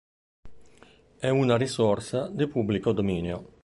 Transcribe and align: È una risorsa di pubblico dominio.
È 1.19 1.29
una 1.29 1.57
risorsa 1.57 2.27
di 2.27 2.47
pubblico 2.47 2.91
dominio. 2.91 3.59